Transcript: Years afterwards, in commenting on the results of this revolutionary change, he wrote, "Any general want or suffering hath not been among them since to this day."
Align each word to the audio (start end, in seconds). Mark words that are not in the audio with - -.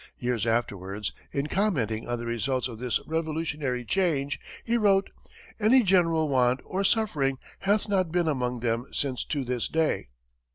Years 0.17 0.47
afterwards, 0.47 1.13
in 1.31 1.45
commenting 1.45 2.07
on 2.07 2.17
the 2.17 2.25
results 2.25 2.67
of 2.67 2.79
this 2.79 2.99
revolutionary 3.05 3.85
change, 3.85 4.39
he 4.63 4.75
wrote, 4.75 5.11
"Any 5.59 5.83
general 5.83 6.27
want 6.27 6.59
or 6.65 6.83
suffering 6.83 7.37
hath 7.59 7.87
not 7.87 8.11
been 8.11 8.27
among 8.27 8.61
them 8.61 8.87
since 8.91 9.23
to 9.25 9.45
this 9.45 9.67
day." 9.67 10.07